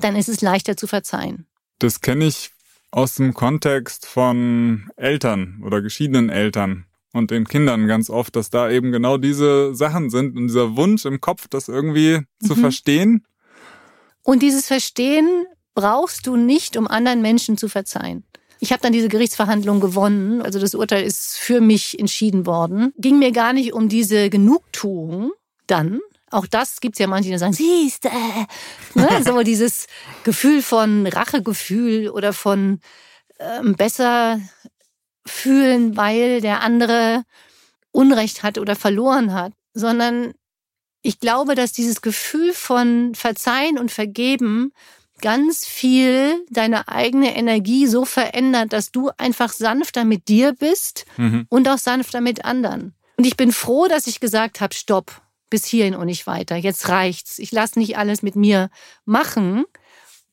dann 0.00 0.16
ist 0.16 0.28
es 0.28 0.40
leichter 0.40 0.76
zu 0.76 0.86
verzeihen. 0.86 1.46
Das 1.78 2.00
kenne 2.00 2.26
ich 2.26 2.50
aus 2.90 3.16
dem 3.16 3.34
Kontext 3.34 4.06
von 4.06 4.90
Eltern 4.96 5.62
oder 5.64 5.80
geschiedenen 5.82 6.28
Eltern 6.28 6.84
und 7.12 7.30
den 7.30 7.46
Kindern 7.46 7.86
ganz 7.86 8.10
oft, 8.10 8.36
dass 8.36 8.50
da 8.50 8.70
eben 8.70 8.92
genau 8.92 9.16
diese 9.16 9.74
Sachen 9.74 10.10
sind 10.10 10.36
und 10.36 10.48
dieser 10.48 10.76
Wunsch 10.76 11.04
im 11.04 11.20
Kopf, 11.20 11.48
das 11.48 11.68
irgendwie 11.68 12.18
mhm. 12.18 12.46
zu 12.46 12.54
verstehen. 12.54 13.26
Und 14.22 14.42
dieses 14.42 14.66
Verstehen 14.66 15.46
brauchst 15.74 16.26
du 16.26 16.36
nicht, 16.36 16.76
um 16.76 16.86
anderen 16.86 17.22
Menschen 17.22 17.56
zu 17.56 17.68
verzeihen. 17.68 18.24
Ich 18.60 18.72
habe 18.72 18.82
dann 18.82 18.92
diese 18.92 19.08
Gerichtsverhandlung 19.08 19.80
gewonnen, 19.80 20.40
also 20.40 20.60
das 20.60 20.76
Urteil 20.76 21.02
ist 21.02 21.36
für 21.36 21.60
mich 21.60 21.98
entschieden 21.98 22.46
worden. 22.46 22.92
Ging 22.96 23.18
mir 23.18 23.32
gar 23.32 23.52
nicht 23.52 23.72
um 23.72 23.88
diese 23.88 24.30
Genugtuung 24.30 25.32
dann, 25.66 26.00
auch 26.32 26.46
das 26.46 26.80
gibt's 26.80 26.98
ja 26.98 27.06
manche, 27.06 27.30
die 27.30 27.38
sagen, 27.38 27.52
siehst 27.52 28.04
ne? 28.94 29.22
so 29.24 29.42
dieses 29.42 29.86
Gefühl 30.24 30.62
von 30.62 31.06
Rachegefühl 31.06 32.08
oder 32.08 32.32
von 32.32 32.80
ähm, 33.38 33.74
besser 33.74 34.40
fühlen, 35.26 35.96
weil 35.96 36.40
der 36.40 36.62
andere 36.62 37.24
Unrecht 37.92 38.42
hat 38.42 38.58
oder 38.58 38.74
verloren 38.74 39.34
hat, 39.34 39.52
sondern 39.74 40.32
ich 41.02 41.20
glaube, 41.20 41.54
dass 41.54 41.72
dieses 41.72 42.00
Gefühl 42.00 42.52
von 42.52 43.14
Verzeihen 43.14 43.78
und 43.78 43.90
Vergeben 43.90 44.72
ganz 45.20 45.66
viel 45.66 46.44
deine 46.50 46.88
eigene 46.88 47.36
Energie 47.36 47.86
so 47.86 48.04
verändert, 48.04 48.72
dass 48.72 48.90
du 48.90 49.10
einfach 49.18 49.52
sanfter 49.52 50.04
mit 50.04 50.28
dir 50.28 50.52
bist 50.52 51.04
mhm. 51.16 51.46
und 51.48 51.68
auch 51.68 51.78
sanfter 51.78 52.20
mit 52.20 52.44
anderen. 52.44 52.94
Und 53.16 53.26
ich 53.26 53.36
bin 53.36 53.52
froh, 53.52 53.88
dass 53.88 54.06
ich 54.06 54.20
gesagt 54.20 54.60
habe, 54.60 54.74
stopp, 54.74 55.22
bis 55.52 55.66
hierhin 55.66 55.94
und 55.94 56.06
nicht 56.06 56.26
weiter. 56.26 56.56
Jetzt 56.56 56.88
reicht's. 56.88 57.38
Ich 57.38 57.52
lasse 57.52 57.78
nicht 57.78 57.98
alles 57.98 58.22
mit 58.22 58.36
mir 58.36 58.70
machen. 59.04 59.64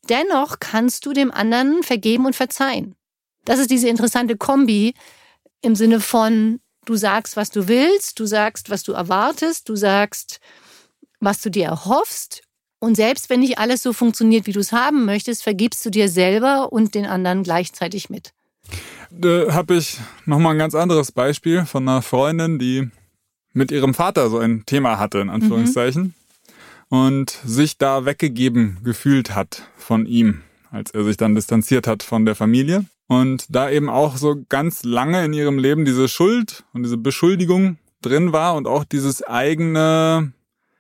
Dennoch 0.08 0.60
kannst 0.60 1.06
du 1.06 1.12
dem 1.12 1.30
anderen 1.30 1.84
vergeben 1.84 2.26
und 2.26 2.38
verzeihen. 2.38 2.96
Das 3.44 3.60
ist 3.60 3.70
diese 3.70 3.90
interessante 3.90 4.38
Kombi 4.38 4.94
im 5.62 5.76
Sinne 5.76 6.00
von, 6.00 6.62
du 6.86 6.96
sagst, 6.96 7.36
was 7.36 7.50
du 7.50 7.68
willst, 7.68 8.18
du 8.20 8.26
sagst, 8.26 8.70
was 8.70 8.84
du 8.84 8.94
erwartest, 8.94 9.68
du 9.68 9.76
sagst, 9.76 10.40
was 11.20 11.42
du 11.42 11.52
dir 11.52 11.66
erhoffst. 11.66 12.44
Und 12.80 12.96
selbst 12.96 13.30
wenn 13.30 13.42
nicht 13.42 13.60
alles 13.60 13.84
so 13.84 13.92
funktioniert, 13.92 14.48
wie 14.48 14.54
du 14.54 14.62
es 14.62 14.72
haben 14.72 15.04
möchtest, 15.04 15.44
vergibst 15.44 15.86
du 15.86 15.90
dir 15.90 16.08
selber 16.08 16.72
und 16.72 16.96
den 16.96 17.06
anderen 17.06 17.44
gleichzeitig 17.44 18.10
mit. 18.10 18.32
Da 19.12 19.52
habe 19.52 19.76
ich 19.76 19.98
nochmal 20.26 20.54
ein 20.54 20.60
ganz 20.60 20.76
anderes 20.76 21.12
Beispiel 21.12 21.66
von 21.66 21.90
einer 21.90 22.02
Freundin, 22.02 22.58
die 22.58 22.90
mit 23.54 23.72
ihrem 23.72 23.94
Vater 23.94 24.30
so 24.30 24.38
ein 24.38 24.66
Thema 24.66 25.00
hatte, 25.00 25.20
in 25.20 25.30
Anführungszeichen, 25.30 26.14
mhm. 26.90 26.98
und 26.98 27.30
sich 27.46 27.78
da 27.78 28.06
weggegeben 28.06 28.80
gefühlt 28.84 29.36
hat 29.36 29.64
von 29.78 30.06
ihm, 30.06 30.42
als 30.72 30.92
er 30.92 31.04
sich 31.04 31.18
dann 31.18 31.36
distanziert 31.36 31.88
hat 31.88 32.04
von 32.04 32.26
der 32.26 32.36
Familie. 32.36 32.86
Und 33.08 33.46
da 33.50 33.72
eben 33.72 33.90
auch 33.90 34.18
so 34.18 34.36
ganz 34.50 34.84
lange 34.84 35.26
in 35.26 35.34
ihrem 35.34 35.58
Leben 35.58 35.84
diese 35.84 36.08
Schuld 36.08 36.64
und 36.74 36.84
diese 36.84 36.98
Beschuldigung 36.98 37.80
drin 38.02 38.34
war 38.34 38.56
und 38.56 38.68
auch 38.68 38.84
dieses 38.84 39.24
eigene 39.24 40.32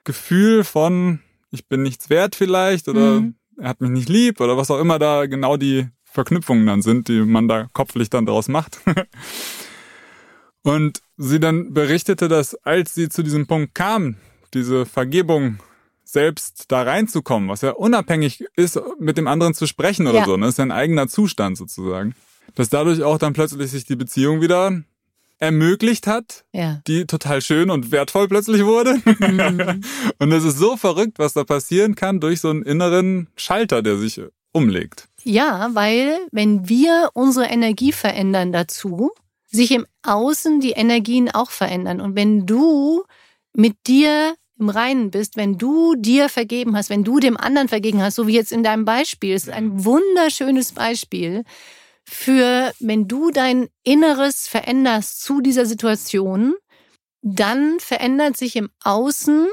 Gefühl 0.04 0.64
von, 0.64 1.20
ich 1.50 1.68
bin 1.68 1.82
nichts 1.82 2.10
wert 2.10 2.36
vielleicht 2.36 2.88
oder 2.88 3.22
mhm. 3.22 3.36
er 3.58 3.70
hat 3.70 3.82
mich 3.82 3.90
nicht 3.90 4.10
lieb 4.10 4.42
oder 4.42 4.58
was 4.58 4.70
auch 4.70 4.80
immer 4.80 5.00
da 5.00 5.26
genau 5.26 5.58
die 5.58 5.88
Verknüpfungen 6.04 6.66
dann 6.66 6.82
sind, 6.82 7.08
die 7.08 7.22
man 7.22 7.48
da 7.48 7.68
kopflich 7.74 8.10
dann 8.10 8.26
daraus 8.26 8.48
macht. 8.48 8.80
Und 10.64 11.02
sie 11.20 11.40
dann 11.40 11.74
berichtete, 11.74 12.28
dass 12.28 12.56
als 12.56 12.96
sie 12.96 13.10
zu 13.10 13.22
diesem 13.22 13.46
Punkt 13.46 13.76
kam, 13.76 14.16
diese 14.54 14.86
Vergebung 14.86 15.60
selbst 16.04 16.66
da 16.70 16.82
reinzukommen, 16.82 17.50
was 17.50 17.62
ja 17.62 17.72
unabhängig 17.72 18.44
ist, 18.56 18.80
mit 19.00 19.18
dem 19.18 19.28
anderen 19.28 19.54
zu 19.54 19.68
sprechen 19.68 20.08
oder 20.08 20.20
ja. 20.20 20.26
so, 20.26 20.38
ne? 20.38 20.48
Das 20.48 20.56
ist 20.56 20.60
ein 20.60 20.72
eigener 20.72 21.08
Zustand 21.08 21.58
sozusagen. 21.58 22.16
Dass 22.56 22.70
dadurch 22.70 23.04
auch 23.04 23.20
dann 23.20 23.34
plötzlich 23.34 23.70
sich 23.70 23.86
die 23.86 23.96
Beziehung 23.96 24.42
wieder 24.42 24.82
ermöglicht 25.38 26.08
hat, 26.08 26.46
ja. 26.52 26.82
die 26.88 27.06
total 27.06 27.42
schön 27.42 27.70
und 27.70 27.92
wertvoll 27.92 28.28
plötzlich 28.28 28.66
wurde. 28.66 28.96
Mhm. 29.06 29.82
und 30.20 30.32
es 30.32 30.44
ist 30.44 30.58
so 30.58 30.78
verrückt, 30.78 31.20
was 31.20 31.34
da 31.34 31.44
passieren 31.44 31.96
kann 31.96 32.20
durch 32.20 32.42
so 32.42 32.50
einen 32.50 32.64
inneren 32.64 33.28
Schalter, 33.36 33.82
der 33.82 33.98
sich 33.98 34.20
umlegt. 34.52 35.08
Ja, 35.24 35.70
weil 35.74 36.18
wenn 36.32 36.68
wir 36.68 37.10
unsere 37.14 37.46
Energie 37.46 37.92
verändern 37.92 38.52
dazu, 38.52 39.12
sich 39.52 39.72
im 39.72 39.86
Außen 40.04 40.60
die 40.60 40.72
Energien 40.72 41.30
auch 41.30 41.52
verändern. 41.52 42.02
Und 42.02 42.16
wenn 42.16 42.46
du 42.46 43.04
mit 43.54 43.76
dir 43.88 44.36
im 44.60 44.70
Reinen 44.70 45.10
bist, 45.10 45.38
wenn 45.38 45.58
du 45.58 45.96
dir 45.96 46.30
vergeben 46.30 46.76
hast, 46.76 46.90
wenn 46.90 47.04
du 47.04 47.20
dem 47.20 47.38
anderen 47.38 47.70
vergeben 47.70 48.02
hast, 48.02 48.16
so 48.16 48.28
wie 48.28 48.36
jetzt 48.36 48.52
in 48.52 48.64
deinem 48.64 48.86
Beispiel, 48.86 49.34
ist 49.34 49.50
ein 49.50 49.86
wunderschönes 49.86 50.74
Beispiel 50.74 51.44
für, 52.04 52.74
wenn 52.80 53.08
du 53.08 53.32
dein 53.32 53.70
Inneres 53.84 54.48
veränderst 54.48 55.22
zu 55.22 55.42
dieser 55.42 55.66
Situation, 55.66 56.56
dann 57.22 57.80
verändert 57.80 58.38
sich 58.38 58.56
im 58.56 58.70
Außen, 58.84 59.48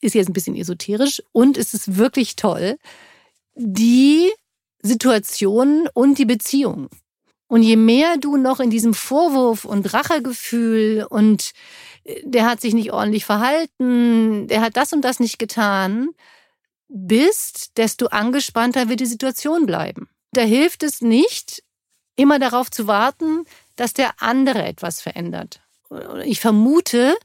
ist 0.00 0.14
jetzt 0.14 0.28
ein 0.28 0.34
bisschen 0.34 0.56
esoterisch 0.56 1.22
und 1.32 1.58
es 1.58 1.74
ist 1.74 1.96
wirklich 1.96 2.36
toll, 2.36 2.78
die 3.54 4.30
Situation 4.82 5.88
und 5.94 6.18
die 6.18 6.26
Beziehung. 6.26 6.88
Und 7.48 7.62
je 7.62 7.76
mehr 7.76 8.16
du 8.18 8.36
noch 8.36 8.60
in 8.60 8.70
diesem 8.70 8.94
Vorwurf 8.94 9.64
und 9.64 9.92
Rachegefühl 9.92 11.06
und 11.08 11.52
äh, 12.04 12.20
der 12.24 12.46
hat 12.46 12.60
sich 12.60 12.74
nicht 12.74 12.92
ordentlich 12.92 13.24
verhalten, 13.24 14.48
der 14.48 14.60
hat 14.60 14.76
das 14.76 14.92
und 14.92 15.02
das 15.02 15.20
nicht 15.20 15.38
getan, 15.38 16.08
bist, 16.88 17.76
desto 17.76 18.06
angespannter 18.06 18.88
wird 18.88 19.00
die 19.00 19.06
Situation 19.06 19.66
bleiben. 19.66 20.08
Da 20.32 20.42
hilft 20.42 20.82
es 20.82 21.00
nicht, 21.00 21.62
immer 22.16 22.38
darauf 22.38 22.70
zu 22.70 22.86
warten, 22.86 23.44
dass 23.76 23.92
der 23.92 24.22
andere 24.22 24.64
etwas 24.64 25.00
verändert. 25.00 25.60
Ich 26.24 26.40
vermute, 26.40 27.16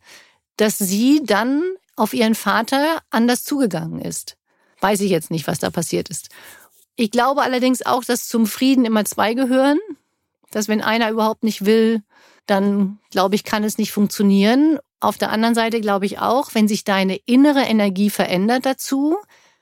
dass 0.58 0.78
sie 0.78 1.22
dann 1.24 1.64
auf 1.96 2.14
ihren 2.14 2.36
Vater 2.36 3.02
anders 3.10 3.44
zugegangen 3.44 4.02
ist. 4.02 4.38
Weiß 4.82 5.02
ich 5.02 5.12
jetzt 5.12 5.32
nicht, 5.32 5.48
was 5.48 5.60
da 5.60 5.70
passiert 5.70 6.10
ist. 6.10 6.30
Ich 6.96 7.12
glaube 7.12 7.42
allerdings 7.42 7.86
auch, 7.86 8.04
dass 8.04 8.28
zum 8.28 8.46
Frieden 8.46 8.86
immer 8.86 9.06
zwei 9.06 9.34
gehören 9.34 9.80
dass 10.52 10.68
wenn 10.68 10.82
einer 10.82 11.10
überhaupt 11.10 11.44
nicht 11.44 11.66
will, 11.66 12.04
dann 12.46 13.00
glaube 13.12 13.36
ich, 13.36 13.44
kann 13.44 13.64
es 13.64 13.78
nicht 13.78 13.92
funktionieren. 13.92 14.80
Auf 15.00 15.18
der 15.18 15.32
anderen 15.32 15.56
Seite 15.56 15.82
glaube 15.82 16.06
ich 16.06 16.20
auch, 16.20 16.54
wenn 16.54 16.68
sich 16.68 16.84
deine 16.84 17.16
innere 17.26 17.62
Energie 17.62 18.10
verändert 18.10 18.66
dazu, 18.66 19.18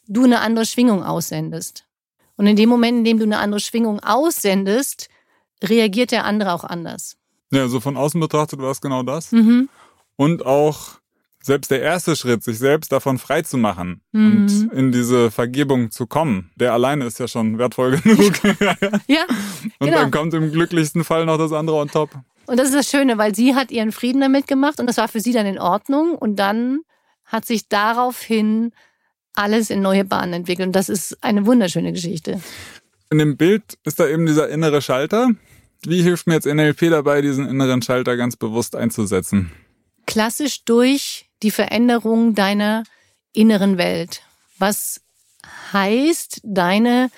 du 0.08 0.24
eine 0.24 0.42
andere 0.42 0.66
Schwingung 0.66 1.04
aussendest. 1.04 1.86
Und 2.36 2.48
in 2.48 2.56
dem 2.56 2.70
Moment, 2.70 3.00
in 3.00 3.04
dem 3.04 3.20
du 3.20 3.26
eine 3.26 3.40
andere 3.40 3.60
Schwingung 3.60 4.00
aussendest, 4.00 5.10
reagiert 5.64 6.12
der 6.12 6.26
andere 6.26 6.54
auch 6.54 6.64
anders. 6.64 7.18
Ja, 7.52 7.68
so 7.68 7.80
von 7.80 7.98
außen 7.98 8.20
betrachtet 8.20 8.60
war 8.60 8.72
es 8.72 8.82
genau 8.82 9.04
das. 9.04 9.32
Mhm. 9.32 9.70
Und 10.16 10.46
auch 10.46 11.00
selbst 11.50 11.72
der 11.72 11.82
erste 11.82 12.16
Schritt, 12.16 12.44
sich 12.44 12.60
selbst 12.60 12.92
davon 12.92 13.18
frei 13.18 13.42
zu 13.42 13.58
machen 13.58 14.02
mhm. 14.12 14.32
und 14.32 14.72
in 14.72 14.92
diese 14.92 15.32
Vergebung 15.32 15.90
zu 15.90 16.06
kommen, 16.06 16.52
der 16.56 16.74
alleine 16.74 17.06
ist 17.06 17.20
ja 17.20 17.28
schon 17.28 17.58
wertvoll 17.58 17.98
genug. 18.04 18.34
ja. 19.08 19.24
Und 19.80 19.88
genau. 19.88 19.98
dann 19.98 20.12
kommt 20.12 20.36
im 20.36 20.52
glücklichsten 20.52 21.04
Fall 21.04 21.26
noch 21.26 21.40
das 21.40 21.52
andere 21.52 21.78
on 21.78 21.90
top. 21.90 22.12
Und 22.46 22.60
das 22.60 22.68
ist 22.68 22.76
das 22.76 22.90
Schöne, 22.90 23.18
weil 23.18 23.34
sie 23.34 23.56
hat 23.56 23.72
ihren 23.72 23.92
Frieden 23.92 24.22
damit 24.22 24.46
gemacht 24.46 24.80
und 24.80 24.86
das 24.86 24.98
war 24.98 25.08
für 25.08 25.22
sie 25.22 25.34
dann 25.34 25.48
in 25.48 25.58
Ordnung 25.58 26.16
und 26.16 26.36
dann 26.36 26.82
hat 27.26 27.46
sich 27.46 27.68
daraufhin 27.68 28.72
alles 29.34 29.72
in 29.72 29.82
neue 29.82 30.06
Bahnen 30.06 30.34
entwickelt 30.34 30.68
und 30.68 30.76
das 30.76 30.88
ist 30.88 31.18
eine 31.24 31.48
wunderschöne 31.48 31.94
Geschichte. 31.94 32.40
In 33.10 33.18
dem 33.18 33.38
Bild 33.38 33.64
ist 33.86 34.00
da 34.00 34.08
eben 34.08 34.28
dieser 34.28 34.50
innere 34.50 34.84
Schalter. 34.84 35.30
Wie 35.84 36.04
hilft 36.04 36.28
mir 36.28 36.36
jetzt 36.36 36.46
NLP 36.46 36.92
dabei, 36.92 37.22
diesen 37.22 37.48
inneren 37.48 37.82
Schalter 37.82 38.18
ganz 38.18 38.36
bewusst 38.36 38.76
einzusetzen? 38.76 39.52
Klassisch 40.06 40.64
durch 40.66 41.29
die 41.44 41.52
Veränderung 41.52 42.36
deiner 42.36 42.84
inneren 43.34 43.78
Welt. 43.78 44.22
Was 44.58 45.02
heißt, 45.72 46.42
deine 46.44 47.10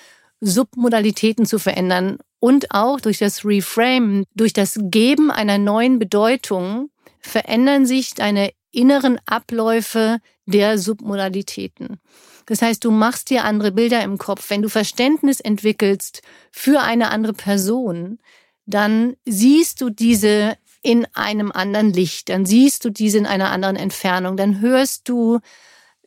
Submodalitäten 0.41 1.45
zu 1.45 1.59
verändern 1.59 2.17
und 2.39 2.71
auch 2.71 2.99
durch 2.99 3.19
das 3.19 3.45
Reframe, 3.45 4.25
durch 4.35 4.53
das 4.53 4.79
Geben 4.81 5.31
einer 5.31 5.57
neuen 5.57 5.99
Bedeutung 5.99 6.89
verändern 7.19 7.85
sich 7.85 8.13
deine 8.15 8.51
inneren 8.71 9.19
Abläufe 9.25 10.17
der 10.45 10.77
Submodalitäten. 10.77 11.99
Das 12.47 12.61
heißt, 12.61 12.83
du 12.83 12.91
machst 12.91 13.29
dir 13.29 13.45
andere 13.45 13.71
Bilder 13.71 14.03
im 14.03 14.17
Kopf. 14.17 14.49
Wenn 14.49 14.61
du 14.61 14.69
Verständnis 14.69 15.39
entwickelst 15.39 16.21
für 16.51 16.81
eine 16.81 17.11
andere 17.11 17.33
Person, 17.33 18.19
dann 18.65 19.15
siehst 19.25 19.81
du 19.81 19.89
diese 19.89 20.57
in 20.81 21.05
einem 21.13 21.51
anderen 21.51 21.93
Licht, 21.93 22.29
dann 22.29 22.45
siehst 22.45 22.85
du 22.85 22.89
diese 22.89 23.17
in 23.17 23.25
einer 23.25 23.51
anderen 23.51 23.75
Entfernung, 23.75 24.37
dann 24.37 24.61
hörst 24.61 25.07
du, 25.09 25.39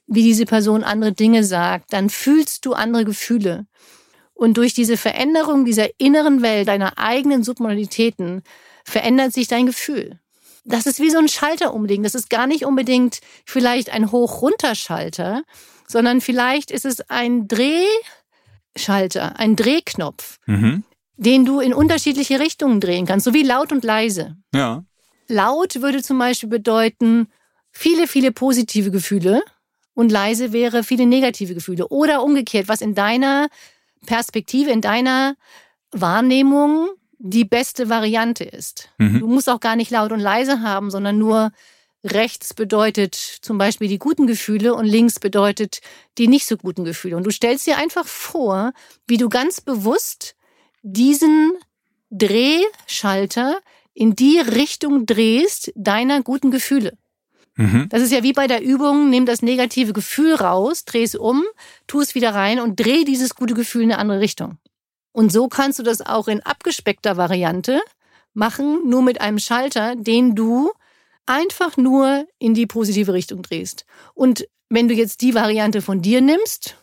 wie 0.07 0.23
diese 0.23 0.47
Person 0.47 0.85
andere 0.85 1.12
Dinge 1.12 1.45
sagt, 1.45 1.93
dann 1.93 2.11
fühlst 2.11 2.66
du 2.66 2.73
andere 2.75 3.04
Gefühle. 3.04 3.66
Und 4.35 4.57
durch 4.57 4.75
diese 4.75 4.97
Veränderung 4.97 5.64
dieser 5.64 5.88
inneren 5.99 6.43
Welt, 6.43 6.66
deiner 6.69 6.99
eigenen 6.99 7.45
Submodalitäten, 7.45 8.43
verändert 8.85 9.33
sich 9.33 9.47
dein 9.47 9.66
Gefühl. 9.66 10.19
Das 10.64 10.87
ist 10.87 10.99
wie 10.99 11.11
so 11.11 11.19
ein 11.19 11.28
Schalter 11.28 11.73
umlegen. 11.73 12.02
Das 12.02 12.14
ist 12.14 12.31
gar 12.31 12.47
nicht 12.47 12.64
unbedingt 12.64 13.21
vielleicht 13.45 13.90
ein 13.90 14.11
Hoch-Runter-Schalter, 14.11 15.43
sondern 15.87 16.21
vielleicht 16.21 16.71
ist 16.71 16.85
es 16.85 17.09
ein 17.11 17.47
Drehschalter, 18.75 19.38
ein 19.38 19.57
Drehknopf. 19.57 20.40
Mhm 20.47 20.85
den 21.16 21.44
du 21.44 21.61
in 21.61 21.73
unterschiedliche 21.73 22.40
Richtungen 22.40 22.80
drehen 22.80 23.06
kannst, 23.06 23.25
so 23.25 23.35
wie 23.35 23.42
laut 23.42 23.73
und 23.73 23.85
leise. 23.85 24.37
Ja. 24.54 24.85
Laut 25.28 25.80
würde 25.80 26.02
zum 26.02 26.18
Beispiel 26.18 26.49
bedeuten, 26.49 27.28
viele, 27.71 28.06
viele 28.06 28.33
positive 28.33 28.90
Gefühle 28.90 29.42
und 29.94 30.11
leise 30.11 30.52
wäre 30.52 30.83
viele 30.83 31.06
negative 31.06 31.54
Gefühle. 31.54 31.88
Oder 31.88 32.23
umgekehrt, 32.23 32.68
was 32.68 32.80
in 32.80 32.94
deiner 32.94 33.49
Perspektive, 34.06 34.71
in 34.71 34.80
deiner 34.80 35.37
Wahrnehmung 35.92 36.90
die 37.18 37.44
beste 37.44 37.88
Variante 37.88 38.44
ist. 38.44 38.90
Mhm. 38.99 39.21
Du 39.21 39.26
musst 39.28 39.49
auch 39.49 39.61
gar 39.61 39.76
nicht 39.76 39.90
laut 39.90 40.12
und 40.12 40.21
leise 40.21 40.61
haben, 40.61 40.90
sondern 40.90 41.16
nur 41.16 41.52
rechts 42.04 42.52
bedeutet 42.52 43.14
zum 43.14 43.56
Beispiel 43.56 43.88
die 43.88 43.99
guten 43.99 44.26
Gefühle 44.26 44.75
und 44.75 44.85
links 44.85 45.18
bedeutet 45.18 45.80
die 46.18 46.28
nicht 46.28 46.47
so 46.47 46.56
guten 46.56 46.85
Gefühle. 46.85 47.16
Und 47.16 47.25
du 47.25 47.30
stellst 47.30 47.66
dir 47.66 47.78
einfach 47.78 48.06
vor, 48.06 48.73
wie 49.06 49.16
du 49.16 49.30
ganz 49.30 49.62
bewusst 49.62 50.37
diesen 50.85 51.55
Drehschalter 52.11 53.59
in 53.95 54.14
die 54.14 54.38
Richtung 54.38 55.07
drehst 55.07 55.73
deiner 55.75 56.23
guten 56.23 56.50
Gefühle. 56.50 56.97
Mhm. 57.57 57.88
Das 57.88 58.03
ist 58.03 58.12
ja 58.12 58.23
wie 58.23 58.33
bei 58.33 58.47
der 58.47 58.62
Übung, 58.62 59.11
nimm 59.11 59.26
das 59.26 59.43
negative 59.43 59.93
Gefühl 59.93 60.35
raus, 60.35 60.85
dreh 60.85 61.03
es 61.03 61.14
um, 61.14 61.43
tu 61.87 62.00
es 62.00 62.14
wieder 62.14 62.35
rein 62.35 62.61
und 62.61 62.79
dreh 62.79 63.05
dieses 63.05 63.35
gute 63.35 63.55
Gefühl 63.55 63.83
in 63.83 63.93
eine 63.93 64.00
andere 64.00 64.21
Richtung. 64.21 64.59
Und 65.12 65.33
so 65.33 65.49
kannst 65.49 65.79
du 65.79 65.83
das 65.83 66.05
auch 66.05 66.29
in 66.29 66.41
abgespeckter 66.41 67.17
Variante 67.17 67.81
machen, 68.35 68.88
nur 68.88 69.03
mit 69.03 69.21
einem 69.21 69.38
Schalter, 69.38 69.95
den 69.97 70.35
du 70.35 70.73
einfach 71.25 71.76
nur 71.76 72.26
in 72.38 72.53
die 72.53 72.67
positive 72.67 73.12
Richtung 73.12 73.43
drehst. 73.43 73.87
Und 74.12 74.47
wenn 74.69 74.88
du 74.88 74.95
jetzt 74.95 75.23
die 75.23 75.35
Variante 75.35 75.81
von 75.81 76.03
dir 76.03 76.21
nimmst, 76.21 76.76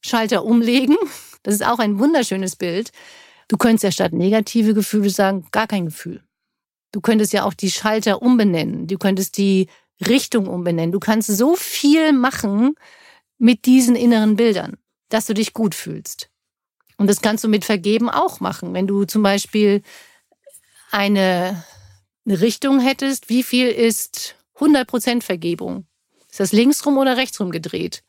Schalter 0.00 0.44
umlegen, 0.44 0.96
das 1.44 1.54
ist 1.54 1.64
auch 1.64 1.78
ein 1.78 1.98
wunderschönes 1.98 2.56
Bild, 2.56 2.90
Du 3.48 3.56
könntest 3.56 3.84
ja 3.84 3.92
statt 3.92 4.12
negative 4.12 4.74
Gefühle 4.74 5.10
sagen, 5.10 5.46
gar 5.52 5.66
kein 5.66 5.86
Gefühl. 5.86 6.22
Du 6.92 7.00
könntest 7.00 7.32
ja 7.32 7.44
auch 7.44 7.54
die 7.54 7.70
Schalter 7.70 8.22
umbenennen. 8.22 8.86
Du 8.86 8.98
könntest 8.98 9.36
die 9.38 9.68
Richtung 10.06 10.46
umbenennen. 10.46 10.92
Du 10.92 11.00
kannst 11.00 11.28
so 11.28 11.56
viel 11.56 12.12
machen 12.12 12.74
mit 13.38 13.66
diesen 13.66 13.96
inneren 13.96 14.36
Bildern, 14.36 14.76
dass 15.08 15.26
du 15.26 15.34
dich 15.34 15.52
gut 15.52 15.74
fühlst. 15.74 16.30
Und 16.96 17.08
das 17.08 17.20
kannst 17.20 17.44
du 17.44 17.48
mit 17.48 17.64
Vergeben 17.64 18.08
auch 18.08 18.40
machen. 18.40 18.72
Wenn 18.74 18.86
du 18.86 19.04
zum 19.04 19.22
Beispiel 19.22 19.82
eine, 20.90 21.62
Richtung 22.26 22.80
hättest, 22.80 23.28
wie 23.28 23.44
viel 23.44 23.68
ist 23.68 24.34
100% 24.56 25.22
Vergebung? 25.22 25.86
Ist 26.28 26.40
das 26.40 26.52
linksrum 26.52 26.98
oder 26.98 27.16
rechtsrum 27.16 27.50
gedreht? 27.50 28.02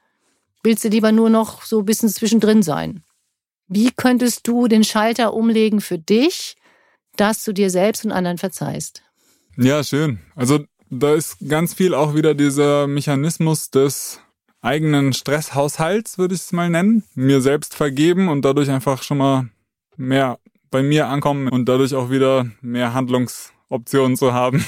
Willst 0.63 0.83
du 0.83 0.87
lieber 0.87 1.11
nur 1.11 1.29
noch 1.29 1.63
so 1.63 1.79
ein 1.79 1.85
bisschen 1.85 2.09
zwischendrin 2.09 2.63
sein? 2.63 3.03
Wie 3.67 3.91
könntest 3.91 4.47
du 4.47 4.67
den 4.67 4.83
Schalter 4.83 5.33
umlegen 5.33 5.81
für 5.81 5.97
dich, 5.97 6.55
dass 7.15 7.43
du 7.43 7.53
dir 7.53 7.69
selbst 7.69 8.05
und 8.05 8.11
anderen 8.11 8.37
verzeihst? 8.37 9.03
Ja, 9.57 9.83
schön. 9.83 10.19
Also 10.35 10.65
da 10.89 11.13
ist 11.13 11.37
ganz 11.47 11.73
viel 11.73 11.93
auch 11.93 12.15
wieder 12.15 12.33
dieser 12.33 12.87
Mechanismus 12.87 13.69
des 13.71 14.21
eigenen 14.61 15.13
Stresshaushalts, 15.13 16.17
würde 16.17 16.35
ich 16.35 16.41
es 16.41 16.51
mal 16.51 16.69
nennen. 16.69 17.03
Mir 17.15 17.41
selbst 17.41 17.75
vergeben 17.75 18.29
und 18.29 18.43
dadurch 18.43 18.69
einfach 18.69 19.03
schon 19.03 19.17
mal 19.17 19.49
mehr 19.97 20.39
bei 20.71 20.83
mir 20.83 21.07
ankommen 21.07 21.47
und 21.47 21.65
dadurch 21.67 21.95
auch 21.95 22.09
wieder 22.09 22.49
mehr 22.61 22.93
Handlungsoptionen 22.93 24.15
zu 24.17 24.33
haben, 24.33 24.63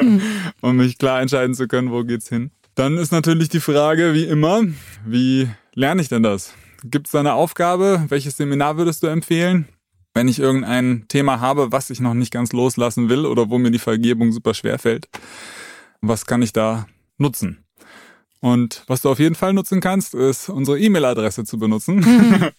um 0.60 0.76
mich 0.76 0.98
klar 0.98 1.20
entscheiden 1.20 1.54
zu 1.54 1.68
können, 1.68 1.90
wo 1.90 2.04
geht's 2.04 2.28
hin. 2.28 2.50
Dann 2.74 2.96
ist 2.96 3.12
natürlich 3.12 3.48
die 3.48 3.60
Frage, 3.60 4.14
wie 4.14 4.24
immer, 4.24 4.62
wie 5.06 5.48
lerne 5.74 6.00
ich 6.00 6.08
denn 6.08 6.22
das? 6.22 6.54
Gibt 6.84 7.06
es 7.06 7.12
da 7.12 7.20
eine 7.20 7.34
Aufgabe? 7.34 8.04
Welches 8.08 8.36
Seminar 8.36 8.76
würdest 8.76 9.02
du 9.02 9.06
empfehlen? 9.06 9.68
Wenn 10.14 10.28
ich 10.28 10.38
irgendein 10.38 11.06
Thema 11.08 11.40
habe, 11.40 11.72
was 11.72 11.90
ich 11.90 12.00
noch 12.00 12.14
nicht 12.14 12.32
ganz 12.32 12.52
loslassen 12.52 13.08
will 13.08 13.24
oder 13.24 13.50
wo 13.50 13.58
mir 13.58 13.70
die 13.70 13.78
Vergebung 13.78 14.32
super 14.32 14.52
schwer 14.52 14.78
fällt, 14.78 15.08
was 16.00 16.26
kann 16.26 16.42
ich 16.42 16.52
da 16.52 16.86
nutzen? 17.18 17.64
Und 18.40 18.82
was 18.88 19.02
du 19.02 19.10
auf 19.10 19.20
jeden 19.20 19.36
Fall 19.36 19.52
nutzen 19.52 19.80
kannst, 19.80 20.14
ist 20.14 20.48
unsere 20.48 20.78
E-Mail-Adresse 20.78 21.44
zu 21.44 21.58
benutzen. 21.58 22.04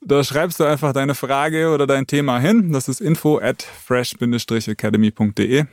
da 0.00 0.24
schreibst 0.24 0.58
du 0.58 0.64
einfach 0.64 0.94
deine 0.94 1.14
Frage 1.14 1.70
oder 1.70 1.86
dein 1.86 2.06
Thema 2.06 2.38
hin. 2.38 2.72
Das 2.72 2.88
ist 2.88 3.02
info 3.02 3.38
at 3.38 3.62
fresh-academy.de. 3.62 5.66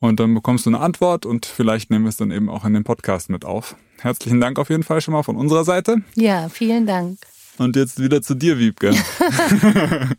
Und 0.00 0.20
dann 0.20 0.34
bekommst 0.34 0.66
du 0.66 0.70
eine 0.70 0.80
Antwort 0.80 1.26
und 1.26 1.44
vielleicht 1.44 1.90
nehmen 1.90 2.04
wir 2.04 2.10
es 2.10 2.16
dann 2.16 2.30
eben 2.30 2.48
auch 2.48 2.64
in 2.64 2.72
den 2.72 2.84
Podcast 2.84 3.30
mit 3.30 3.44
auf. 3.44 3.76
Herzlichen 3.98 4.40
Dank 4.40 4.58
auf 4.58 4.70
jeden 4.70 4.84
Fall 4.84 5.00
schon 5.00 5.12
mal 5.12 5.24
von 5.24 5.36
unserer 5.36 5.64
Seite. 5.64 6.02
Ja, 6.14 6.48
vielen 6.48 6.86
Dank. 6.86 7.18
Und 7.58 7.74
jetzt 7.74 8.00
wieder 8.00 8.22
zu 8.22 8.34
dir, 8.34 8.58
Wiebke. 8.58 8.94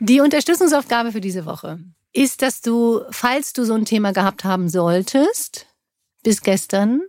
Die 0.00 0.20
Unterstützungsaufgabe 0.20 1.10
für 1.10 1.20
diese 1.20 1.44
Woche 1.44 1.80
ist, 2.12 2.42
dass 2.42 2.60
du, 2.60 3.00
falls 3.10 3.52
du 3.52 3.64
so 3.64 3.74
ein 3.74 3.84
Thema 3.84 4.12
gehabt 4.12 4.44
haben 4.44 4.68
solltest, 4.68 5.66
bis 6.22 6.40
gestern, 6.42 7.02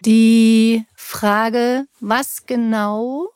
die 0.00 0.86
Frage, 0.94 1.84
was 2.00 2.46
genau 2.46 3.28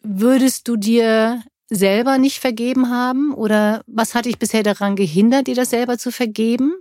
würdest 0.00 0.68
du 0.68 0.76
dir 0.76 1.42
selber 1.72 2.18
nicht 2.18 2.38
vergeben 2.38 2.90
haben 2.90 3.32
oder 3.32 3.82
was 3.86 4.14
hat 4.14 4.26
dich 4.26 4.38
bisher 4.38 4.62
daran 4.62 4.94
gehindert, 4.94 5.46
dir 5.46 5.54
das 5.54 5.70
selber 5.70 5.98
zu 5.98 6.12
vergeben? 6.12 6.74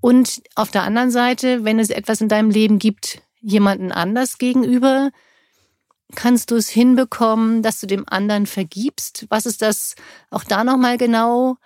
Und 0.00 0.42
auf 0.54 0.70
der 0.70 0.82
anderen 0.82 1.10
Seite, 1.10 1.64
wenn 1.64 1.78
es 1.78 1.90
etwas 1.90 2.20
in 2.20 2.28
deinem 2.28 2.50
Leben 2.50 2.78
gibt, 2.78 3.22
jemanden 3.40 3.92
anders 3.92 4.36
gegenüber, 4.36 5.10
kannst 6.14 6.50
du 6.50 6.56
es 6.56 6.68
hinbekommen, 6.68 7.62
dass 7.62 7.80
du 7.80 7.86
dem 7.86 8.04
anderen 8.06 8.46
vergibst? 8.46 9.26
Was 9.30 9.46
ist 9.46 9.62
das 9.62 9.94
auch 10.30 10.44
da 10.44 10.64
nochmal 10.64 10.98
genau? 10.98 11.56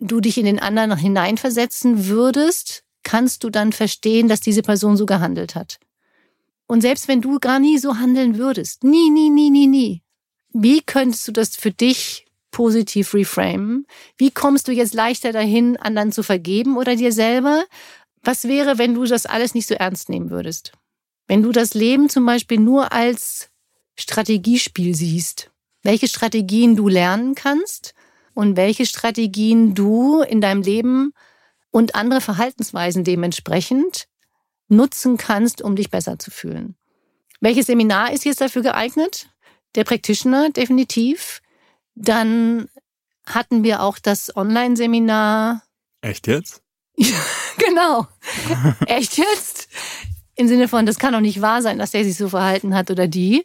Du 0.00 0.20
dich 0.20 0.36
in 0.36 0.46
den 0.46 0.58
anderen 0.58 0.96
hineinversetzen 0.96 2.06
würdest, 2.06 2.82
kannst 3.02 3.44
du 3.44 3.50
dann 3.50 3.72
verstehen, 3.72 4.28
dass 4.28 4.40
diese 4.40 4.62
Person 4.62 4.96
so 4.96 5.06
gehandelt 5.06 5.54
hat. 5.54 5.78
Und 6.66 6.80
selbst 6.80 7.06
wenn 7.06 7.20
du 7.20 7.38
gar 7.38 7.60
nie 7.60 7.78
so 7.78 7.98
handeln 7.98 8.36
würdest, 8.36 8.82
nie, 8.82 9.10
nie, 9.10 9.30
nie, 9.30 9.50
nie, 9.50 9.66
nie, 9.66 10.02
wie 10.52 10.82
könntest 10.82 11.26
du 11.28 11.32
das 11.32 11.56
für 11.56 11.70
dich 11.70 12.26
positiv 12.50 13.14
reframen? 13.14 13.86
Wie 14.16 14.30
kommst 14.30 14.68
du 14.68 14.72
jetzt 14.72 14.94
leichter 14.94 15.32
dahin, 15.32 15.76
anderen 15.76 16.12
zu 16.12 16.22
vergeben 16.22 16.76
oder 16.76 16.96
dir 16.96 17.12
selber? 17.12 17.64
Was 18.22 18.44
wäre, 18.44 18.78
wenn 18.78 18.94
du 18.94 19.04
das 19.04 19.26
alles 19.26 19.54
nicht 19.54 19.66
so 19.66 19.74
ernst 19.74 20.08
nehmen 20.08 20.30
würdest? 20.30 20.72
Wenn 21.26 21.42
du 21.42 21.52
das 21.52 21.74
Leben 21.74 22.08
zum 22.08 22.26
Beispiel 22.26 22.58
nur 22.58 22.92
als 22.92 23.50
Strategiespiel 23.96 24.94
siehst, 24.94 25.50
welche 25.82 26.08
Strategien 26.08 26.76
du 26.76 26.88
lernen 26.88 27.34
kannst 27.34 27.94
und 28.34 28.56
welche 28.56 28.86
Strategien 28.86 29.74
du 29.74 30.22
in 30.22 30.40
deinem 30.40 30.62
Leben 30.62 31.12
und 31.70 31.94
andere 31.94 32.20
Verhaltensweisen 32.20 33.04
dementsprechend 33.04 34.08
nutzen 34.68 35.16
kannst, 35.16 35.62
um 35.62 35.76
dich 35.76 35.90
besser 35.90 36.18
zu 36.18 36.30
fühlen. 36.30 36.76
Welches 37.40 37.66
Seminar 37.66 38.12
ist 38.12 38.24
jetzt 38.24 38.40
dafür 38.40 38.62
geeignet? 38.62 39.29
Der 39.74 39.84
Practitioner 39.84 40.50
definitiv. 40.50 41.40
Dann 41.94 42.68
hatten 43.26 43.62
wir 43.62 43.82
auch 43.82 43.98
das 43.98 44.34
Online-Seminar. 44.36 45.62
Echt 46.00 46.26
jetzt? 46.26 46.62
genau. 46.96 48.06
Echt 48.86 49.18
jetzt? 49.18 49.68
Im 50.34 50.48
Sinne 50.48 50.68
von, 50.68 50.86
das 50.86 50.98
kann 50.98 51.12
doch 51.12 51.20
nicht 51.20 51.42
wahr 51.42 51.62
sein, 51.62 51.78
dass 51.78 51.90
der 51.90 52.04
sich 52.04 52.16
so 52.16 52.28
verhalten 52.28 52.74
hat 52.74 52.90
oder 52.90 53.06
die. 53.06 53.44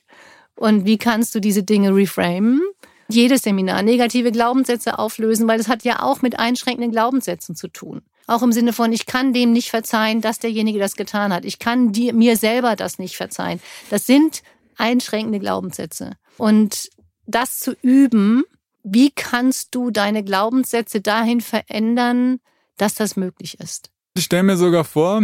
Und 0.56 0.86
wie 0.86 0.98
kannst 0.98 1.36
du 1.36 1.40
diese 1.40 1.64
Dinge 1.64 1.94
reframen? 1.94 2.62
Jedes 3.08 3.44
Seminar 3.44 3.84
negative 3.84 4.32
Glaubenssätze 4.32 4.98
auflösen, 4.98 5.48
weil 5.48 5.58
das 5.58 5.68
hat 5.68 5.84
ja 5.84 6.02
auch 6.02 6.22
mit 6.22 6.40
einschränkenden 6.40 6.92
Glaubenssätzen 6.92 7.56
zu 7.56 7.68
tun. 7.68 8.02
Auch 8.28 8.42
im 8.42 8.52
Sinne 8.52 8.74
von, 8.74 8.92
ich 8.92 9.06
kann 9.06 9.34
dem 9.34 9.52
nicht 9.52 9.70
verzeihen, 9.70 10.22
dass 10.22 10.40
derjenige 10.40 10.80
das 10.80 10.96
getan 10.96 11.32
hat. 11.32 11.46
Ich 11.46 11.60
kann 11.60 11.92
dir, 11.92 12.14
mir 12.14 12.38
selber 12.38 12.76
das 12.76 12.98
nicht 12.98 13.16
verzeihen. 13.16 13.62
Das 13.92 14.08
sind 14.08 14.42
einschränkende 14.78 15.40
Glaubenssätze. 15.40 16.14
Und 16.38 16.90
das 17.26 17.60
zu 17.60 17.76
üben, 17.82 18.44
wie 18.84 19.12
kannst 19.12 19.74
du 19.74 19.90
deine 19.90 20.24
Glaubenssätze 20.24 21.02
dahin 21.02 21.42
verändern, 21.42 22.40
dass 22.78 22.94
das 22.94 23.16
möglich 23.16 23.60
ist? 23.60 23.90
Ich 24.16 24.26
stelle 24.26 24.44
mir 24.44 24.58
sogar 24.58 24.84
vor, 24.84 25.24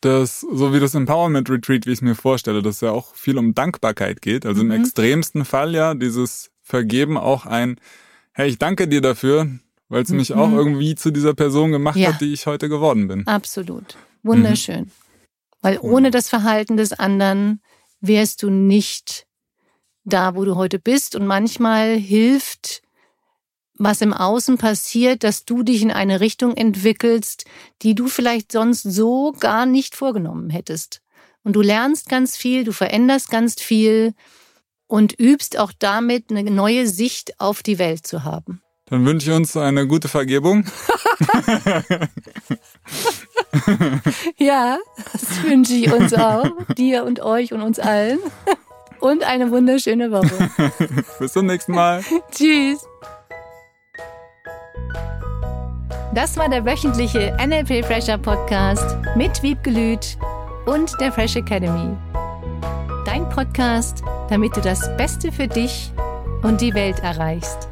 dass, 0.00 0.40
so 0.40 0.72
wie 0.72 0.80
das 0.80 0.94
Empowerment 0.94 1.50
Retreat, 1.50 1.86
wie 1.86 1.90
ich 1.90 1.98
es 1.98 2.02
mir 2.02 2.14
vorstelle, 2.14 2.62
dass 2.62 2.80
ja 2.80 2.92
auch 2.92 3.14
viel 3.14 3.36
um 3.36 3.54
Dankbarkeit 3.54 4.22
geht. 4.22 4.46
Also 4.46 4.62
mhm. 4.62 4.70
im 4.70 4.80
extremsten 4.82 5.44
Fall 5.44 5.74
ja 5.74 5.94
dieses 5.94 6.50
Vergeben 6.62 7.16
auch 7.16 7.46
ein, 7.46 7.80
hey, 8.32 8.48
ich 8.48 8.58
danke 8.58 8.86
dir 8.86 9.00
dafür, 9.00 9.48
weil 9.88 10.02
es 10.02 10.10
mhm. 10.10 10.18
mich 10.18 10.34
auch 10.34 10.52
irgendwie 10.52 10.94
zu 10.94 11.10
dieser 11.10 11.34
Person 11.34 11.72
gemacht 11.72 11.96
ja. 11.96 12.12
hat, 12.12 12.20
die 12.20 12.32
ich 12.32 12.46
heute 12.46 12.68
geworden 12.68 13.08
bin. 13.08 13.26
Absolut. 13.26 13.96
Wunderschön. 14.22 14.82
Mhm. 14.82 14.90
Weil 15.62 15.78
ohne 15.80 16.10
das 16.12 16.28
Verhalten 16.28 16.76
des 16.76 16.92
anderen 16.92 17.60
wärst 18.00 18.42
du 18.42 18.50
nicht 18.50 19.26
da, 20.04 20.34
wo 20.34 20.44
du 20.44 20.56
heute 20.56 20.78
bist. 20.78 21.14
Und 21.14 21.26
manchmal 21.26 21.96
hilft, 21.96 22.82
was 23.74 24.00
im 24.00 24.12
Außen 24.12 24.58
passiert, 24.58 25.24
dass 25.24 25.44
du 25.44 25.62
dich 25.62 25.82
in 25.82 25.90
eine 25.90 26.20
Richtung 26.20 26.56
entwickelst, 26.56 27.44
die 27.82 27.94
du 27.94 28.08
vielleicht 28.08 28.52
sonst 28.52 28.82
so 28.82 29.32
gar 29.38 29.66
nicht 29.66 29.94
vorgenommen 29.94 30.50
hättest. 30.50 31.00
Und 31.44 31.54
du 31.54 31.62
lernst 31.62 32.08
ganz 32.08 32.36
viel, 32.36 32.64
du 32.64 32.72
veränderst 32.72 33.30
ganz 33.30 33.54
viel 33.60 34.14
und 34.86 35.18
übst 35.18 35.58
auch 35.58 35.72
damit 35.78 36.30
eine 36.30 36.50
neue 36.50 36.86
Sicht 36.86 37.38
auf 37.40 37.62
die 37.62 37.78
Welt 37.78 38.06
zu 38.06 38.24
haben. 38.24 38.62
Dann 38.86 39.04
wünsche 39.04 39.30
ich 39.30 39.36
uns 39.36 39.56
eine 39.56 39.86
gute 39.86 40.08
Vergebung. 40.08 40.64
ja, 44.36 44.78
das 45.12 45.42
wünsche 45.44 45.74
ich 45.74 45.92
uns 45.92 46.14
auch. 46.14 46.50
Dir 46.76 47.04
und 47.04 47.20
euch 47.20 47.52
und 47.52 47.62
uns 47.62 47.78
allen. 47.78 48.18
Und 49.00 49.24
eine 49.24 49.50
wunderschöne 49.50 50.10
Woche. 50.10 50.50
Bis 51.18 51.32
zum 51.32 51.46
nächsten 51.46 51.72
Mal. 51.72 52.02
Tschüss. 52.32 52.86
Das 56.14 56.36
war 56.36 56.48
der 56.48 56.64
wöchentliche 56.64 57.36
NLP 57.40 57.84
Fresher 57.84 58.18
Podcast 58.18 58.96
mit 59.14 59.42
Wiebgelüt 59.42 60.16
und 60.66 60.92
der 61.00 61.12
Fresh 61.12 61.36
Academy. 61.36 61.96
Dein 63.04 63.28
Podcast, 63.28 64.02
damit 64.28 64.56
du 64.56 64.60
das 64.60 64.96
Beste 64.96 65.30
für 65.30 65.46
dich 65.46 65.92
und 66.42 66.60
die 66.60 66.74
Welt 66.74 66.98
erreichst. 67.00 67.68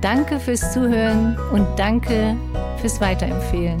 Danke 0.00 0.38
fürs 0.38 0.72
Zuhören 0.72 1.36
und 1.52 1.66
danke 1.76 2.36
fürs 2.80 3.00
Weiterempfehlen. 3.00 3.80